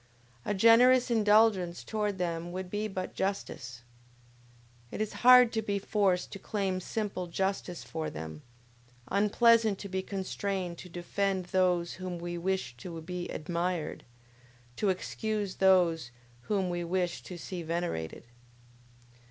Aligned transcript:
A 0.45 0.55
generous 0.55 1.11
indulgence 1.11 1.83
towards 1.83 2.17
them 2.17 2.51
would 2.51 2.71
be 2.71 2.87
but 2.87 3.13
justice! 3.13 3.83
It 4.89 4.99
is 4.99 5.13
hard 5.21 5.53
to 5.53 5.61
be 5.61 5.77
forced 5.77 6.31
to 6.31 6.39
claim 6.39 6.79
simple 6.79 7.27
justice 7.27 7.83
for 7.83 8.09
them; 8.09 8.41
unpleasant 9.09 9.77
to 9.77 9.87
be 9.89 10.01
constrained 10.01 10.79
to 10.79 10.89
defend 10.89 11.45
those 11.45 11.93
whom 11.93 12.17
we 12.17 12.35
wish 12.35 12.75
to 12.77 12.99
be 12.99 13.29
admired, 13.29 14.03
to 14.77 14.89
excuse 14.89 15.57
those 15.57 16.09
whom 16.49 16.71
we 16.71 16.83
wish 16.83 17.21
to 17.21 17.37
see 17.37 17.61
venerated! 17.61 18.23